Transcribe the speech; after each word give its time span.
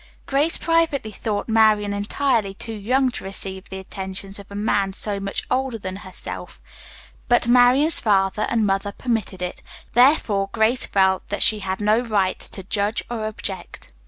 Grace 0.25 0.57
privately 0.57 1.11
thought 1.11 1.47
Marian 1.47 1.93
entirely 1.93 2.55
too 2.55 2.73
young 2.73 3.11
to 3.11 3.23
receive 3.23 3.69
the 3.69 3.77
attentions 3.77 4.39
of 4.39 4.49
a 4.49 4.55
man 4.55 4.93
so 4.93 5.19
much 5.19 5.43
older 5.51 5.77
than 5.77 5.97
herself, 5.97 6.59
but 7.27 7.47
Marian's 7.47 7.99
father 7.99 8.47
and 8.49 8.65
mother 8.65 8.91
permitted 8.93 9.43
it, 9.43 9.61
therefore 9.93 10.49
Grace 10.53 10.87
felt 10.87 11.29
that 11.29 11.43
she 11.43 11.59
had 11.59 11.79
no 11.79 11.99
right 11.99 12.39
to 12.39 12.63
judge 12.63 13.03
or 13.11 13.27
object. 13.27 13.93